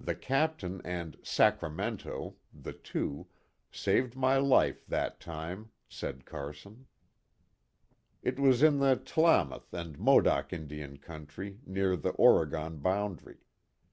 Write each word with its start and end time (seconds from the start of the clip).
"The 0.00 0.16
Captain 0.16 0.82
and 0.84 1.16
* 1.20 1.22
Sacramento' 1.38 2.34
the 2.52 2.72
two 2.72 3.28
saved 3.70 4.16
my 4.16 4.36
life 4.36 4.84
that 4.88 5.20
time," 5.20 5.70
said 5.88 6.24
Carson. 6.26 6.88
It 8.20 8.40
was 8.40 8.64
in 8.64 8.80
the 8.80 8.96
Tlamath 8.96 9.72
and 9.72 9.96
Modoc 9.96 10.52
Indian 10.52 10.96
country, 10.98 11.60
near 11.64 11.94
the 11.96 12.10
Oregon 12.14 12.78
boundary. 12.78 13.42